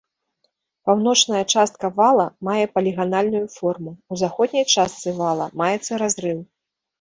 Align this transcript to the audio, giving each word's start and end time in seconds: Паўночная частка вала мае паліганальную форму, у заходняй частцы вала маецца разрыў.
Паўночная 0.89 1.41
частка 1.53 1.91
вала 1.99 2.25
мае 2.47 2.63
паліганальную 2.77 3.43
форму, 3.57 3.91
у 4.11 4.19
заходняй 4.23 4.65
частцы 4.77 5.09
вала 5.21 5.45
маецца 5.63 5.93
разрыў. 6.05 6.39